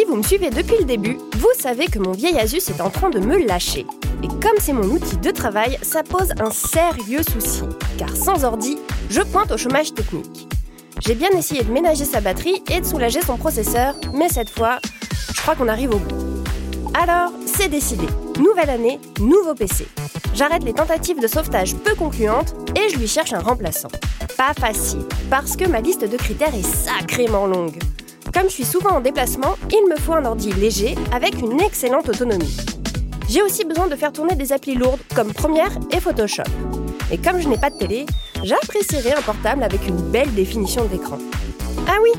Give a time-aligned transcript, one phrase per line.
[0.00, 2.88] Si vous me suivez depuis le début, vous savez que mon vieil Asus est en
[2.88, 3.84] train de me lâcher.
[4.22, 7.64] Et comme c'est mon outil de travail, ça pose un sérieux souci.
[7.98, 8.78] Car sans ordi,
[9.10, 10.48] je pointe au chômage technique.
[11.00, 14.78] J'ai bien essayé de ménager sa batterie et de soulager son processeur, mais cette fois,
[15.34, 16.16] je crois qu'on arrive au bout.
[16.98, 18.06] Alors, c'est décidé.
[18.38, 19.86] Nouvelle année, nouveau PC.
[20.34, 23.90] J'arrête les tentatives de sauvetage peu concluantes et je lui cherche un remplaçant.
[24.38, 27.76] Pas facile, parce que ma liste de critères est sacrément longue.
[28.32, 32.08] Comme je suis souvent en déplacement, il me faut un ordi léger avec une excellente
[32.08, 32.56] autonomie.
[33.28, 36.44] J'ai aussi besoin de faire tourner des applis lourdes comme Premiere et Photoshop.
[37.12, 38.06] Et comme je n'ai pas de télé,
[38.44, 41.18] j'apprécierais un portable avec une belle définition d'écran.
[41.88, 42.10] Ah oui,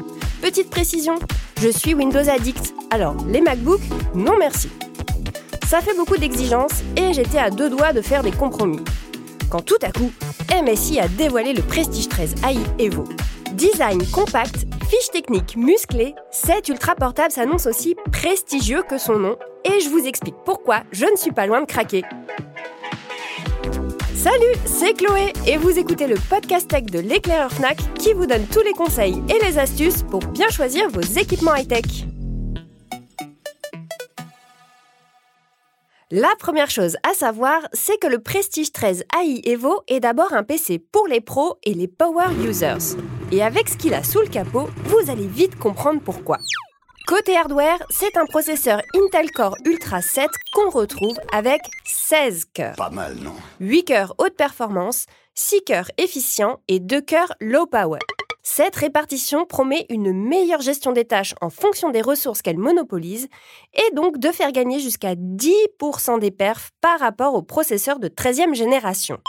[0.42, 1.16] petite précision,
[1.62, 3.82] je suis Windows addict, alors les MacBooks,
[4.14, 4.70] non merci.
[5.68, 8.82] Ça fait beaucoup d'exigences et j'étais à deux doigts de faire des compromis.
[9.50, 10.12] Quand tout à coup,
[10.62, 13.06] MSI a dévoilé le Prestige 13 AI Evo.
[13.54, 19.80] Design compact, fiche technique musclée, cet ultra portable s'annonce aussi prestigieux que son nom et
[19.80, 22.04] je vous explique pourquoi je ne suis pas loin de craquer.
[24.14, 28.46] Salut, c'est Chloé et vous écoutez le podcast tech de l'éclaireur Fnac qui vous donne
[28.48, 32.11] tous les conseils et les astuces pour bien choisir vos équipements high-tech.
[36.14, 40.44] La première chose à savoir, c'est que le Prestige 13 AI Evo est d'abord un
[40.44, 42.98] PC pour les pros et les power users.
[43.32, 46.38] Et avec ce qu'il a sous le capot, vous allez vite comprendre pourquoi.
[47.08, 52.76] Côté hardware, c'est un processeur Intel Core Ultra 7 qu'on retrouve avec 16 cœurs.
[52.76, 53.32] Pas mal, non?
[53.62, 58.00] 8 cœurs haute performance, 6 cœurs efficients et 2 cœurs low power.
[58.44, 63.28] Cette répartition promet une meilleure gestion des tâches en fonction des ressources qu'elle monopolise
[63.74, 68.56] et donc de faire gagner jusqu'à 10% des perfs par rapport au processeur de 13e
[68.56, 69.20] génération.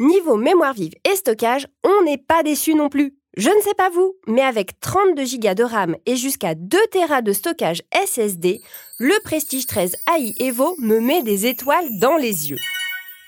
[0.00, 3.14] Niveau mémoire vive et stockage, on n'est pas déçu non plus.
[3.36, 7.22] Je ne sais pas vous, mais avec 32 Go de RAM et jusqu'à 2 Tera
[7.22, 8.60] de stockage SSD,
[8.98, 12.56] le Prestige 13 AI Evo me met des étoiles dans les yeux.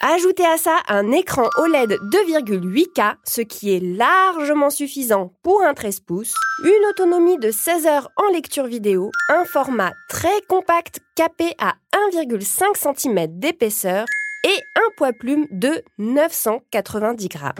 [0.03, 6.01] Ajoutez à ça un écran OLED 2,8K, ce qui est largement suffisant pour un 13
[6.01, 6.35] pouces,
[6.65, 11.75] une autonomie de 16 heures en lecture vidéo, un format très compact capé à
[12.15, 14.07] 1,5 cm d'épaisseur
[14.45, 17.53] et un poids plume de 990 grammes.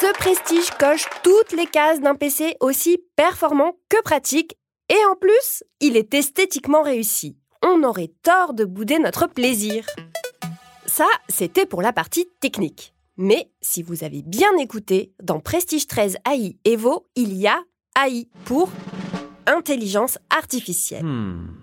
[0.00, 4.56] Ce prestige coche toutes les cases d'un PC aussi performant que pratique
[4.90, 7.36] et en plus, il est esthétiquement réussi.
[7.64, 9.84] On aurait tort de bouder notre plaisir.
[10.96, 12.94] Ça, c'était pour la partie technique.
[13.16, 17.58] Mais si vous avez bien écouté, dans Prestige 13 AI Evo, il y a
[18.00, 18.70] AI pour
[19.48, 21.04] intelligence artificielle.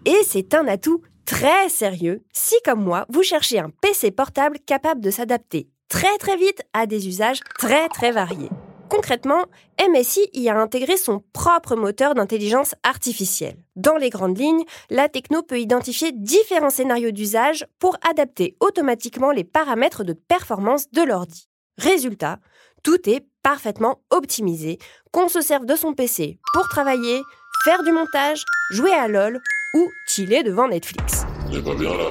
[0.04, 5.00] Et c'est un atout très sérieux si, comme moi, vous cherchez un PC portable capable
[5.00, 8.50] de s'adapter très très vite à des usages très très variés.
[8.92, 9.46] Concrètement,
[9.80, 13.56] MSI y a intégré son propre moteur d'intelligence artificielle.
[13.78, 19.46] Dans les grandes lignes, la techno peut identifier différents scénarios d'usage pour adapter automatiquement les
[19.46, 21.48] paramètres de performance de l'ordi.
[21.78, 22.40] Résultat,
[22.84, 24.78] tout est parfaitement optimisé,
[25.14, 27.22] qu'on se serve de son PC pour travailler,
[27.64, 29.40] faire du montage, jouer à LoL
[29.74, 31.24] ou chiller devant Netflix.
[31.50, 32.10] pas bien là.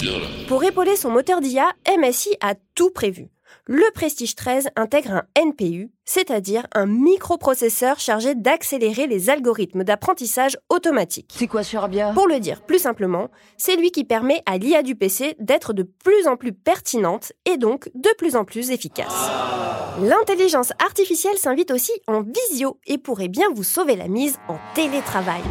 [0.00, 0.26] bien là.
[0.48, 3.28] Pour épauler son moteur d'IA, MSI a tout prévu
[3.66, 11.34] le Prestige 13 intègre un NPU, c'est-à-dire un microprocesseur chargé d'accélérer les algorithmes d'apprentissage automatique.
[11.36, 14.94] C'est quoi bien Pour le dire plus simplement, c'est lui qui permet à l'IA du
[14.94, 19.30] PC d'être de plus en plus pertinente et donc de plus en plus efficace.
[20.00, 25.42] L'intelligence artificielle s'invite aussi en visio et pourrait bien vous sauver la mise en télétravail.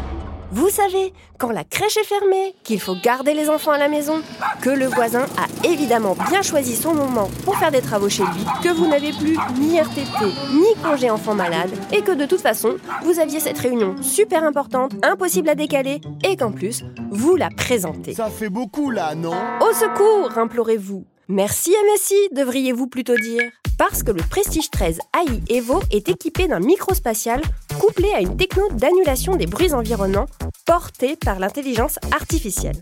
[0.52, 4.22] Vous savez, quand la crèche est fermée, qu'il faut garder les enfants à la maison,
[4.62, 8.46] que le voisin a évidemment bien choisi son moment pour faire des travaux chez lui,
[8.64, 12.76] que vous n'avez plus ni RTT ni congé enfant malade, et que de toute façon,
[13.04, 18.14] vous aviez cette réunion super importante, impossible à décaler, et qu'en plus, vous la présentez.
[18.14, 19.34] Ça fait beaucoup là, non?
[19.62, 21.06] Au secours, implorez-vous.
[21.28, 23.42] Merci MSI, devriez-vous plutôt dire.
[23.80, 27.42] Parce que le Prestige 13 AI Evo est équipé d'un microspatial
[27.80, 30.28] couplé à une techno d'annulation des bruits environnants
[30.68, 32.80] portée par l'intelligence artificielle.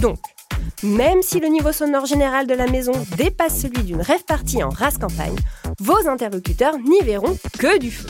[0.00, 0.16] Donc,
[0.82, 4.70] même si le niveau sonore général de la maison dépasse celui d'une rêve partie en
[4.70, 5.36] race campagne,
[5.78, 8.08] vos interlocuteurs n'y verront que du feu.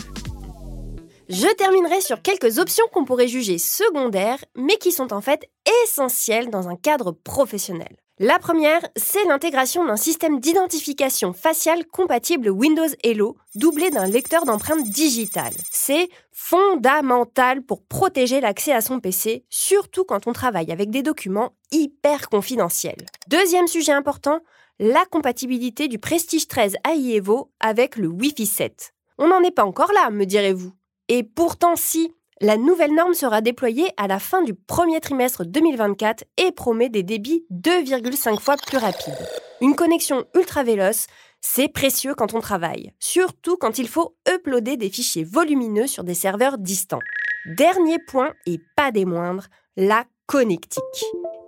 [1.28, 5.50] Je terminerai sur quelques options qu'on pourrait juger secondaires, mais qui sont en fait
[5.82, 7.96] essentielles dans un cadre professionnel.
[8.20, 14.84] La première, c'est l'intégration d'un système d'identification faciale compatible Windows Hello, doublé d'un lecteur d'empreintes
[14.84, 15.56] digitales.
[15.72, 21.56] C'est fondamental pour protéger l'accès à son PC, surtout quand on travaille avec des documents
[21.72, 23.04] hyper confidentiels.
[23.26, 24.38] Deuxième sujet important,
[24.78, 28.94] la compatibilité du Prestige 13 AI Evo avec le Wi-Fi 7.
[29.18, 30.70] On n'en est pas encore là, me direz-vous.
[31.08, 36.24] Et pourtant si, La nouvelle norme sera déployée à la fin du premier trimestre 2024
[36.36, 39.14] et promet des débits 2,5 fois plus rapides.
[39.60, 41.06] Une connexion ultra véloce,
[41.40, 46.14] c'est précieux quand on travaille, surtout quand il faut uploader des fichiers volumineux sur des
[46.14, 47.02] serveurs distants.
[47.46, 49.46] Dernier point, et pas des moindres,
[49.76, 50.82] la connectique.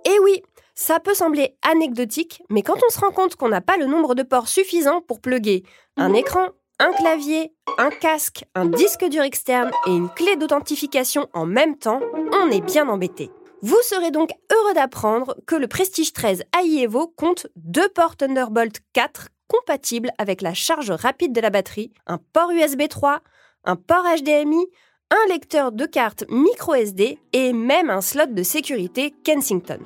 [0.05, 0.41] Et oui,
[0.73, 4.15] ça peut sembler anecdotique, mais quand on se rend compte qu'on n'a pas le nombre
[4.15, 5.63] de ports suffisant pour plugger
[5.97, 11.45] un écran, un clavier, un casque, un disque dur externe et une clé d'authentification en
[11.45, 12.01] même temps,
[12.33, 13.31] on est bien embêté.
[13.63, 18.81] Vous serez donc heureux d'apprendre que le Prestige 13 AI Evo compte deux ports Thunderbolt
[18.93, 23.21] 4 compatibles avec la charge rapide de la batterie, un port USB 3,
[23.65, 24.67] un port HDMI,
[25.09, 29.79] un lecteur de carte micro SD et même un slot de sécurité Kensington.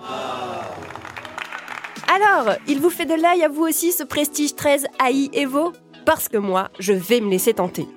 [2.14, 5.72] Alors, il vous fait de l'œil à vous aussi ce Prestige 13 AI Evo
[6.06, 7.88] Parce que moi, je vais me laisser tenter.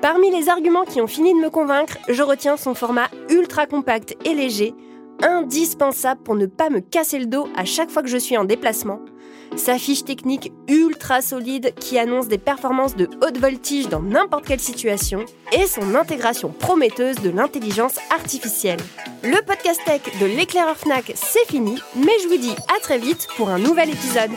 [0.00, 4.16] Parmi les arguments qui ont fini de me convaincre, je retiens son format ultra compact
[4.24, 4.74] et léger,
[5.22, 8.44] indispensable pour ne pas me casser le dos à chaque fois que je suis en
[8.44, 9.00] déplacement,
[9.56, 14.60] sa fiche technique ultra solide qui annonce des performances de haute voltige dans n'importe quelle
[14.60, 18.80] situation, et son intégration prometteuse de l'intelligence artificielle.
[19.22, 23.28] Le podcast tech de l'éclaireur FNAC, c'est fini, mais je vous dis à très vite
[23.36, 24.32] pour un nouvel épisode.